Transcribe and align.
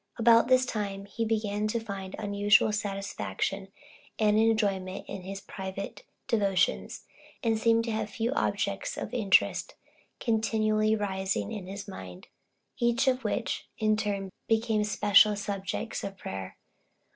About 0.17 0.47
this 0.47 0.65
time 0.65 1.05
he 1.05 1.23
began 1.25 1.67
to 1.67 1.79
find 1.79 2.15
unusual 2.17 2.71
satisfaction 2.71 3.67
and 4.17 4.39
enjoyment 4.39 5.05
in 5.07 5.21
his 5.21 5.41
private 5.41 6.01
devotions; 6.27 7.05
and 7.43 7.59
seemed 7.59 7.83
to 7.83 7.91
have 7.91 8.09
few 8.09 8.31
objects 8.31 8.97
of 8.97 9.13
interest 9.13 9.75
continually 10.19 10.95
rising 10.95 11.51
in 11.51 11.67
his 11.67 11.87
mind 11.87 12.29
each 12.79 13.07
of 13.07 13.23
which 13.23 13.67
in 13.77 13.95
turn 13.95 14.31
became 14.47 14.83
special 14.83 15.35
subjects 15.35 16.03
of 16.03 16.17
prayer. 16.17 16.57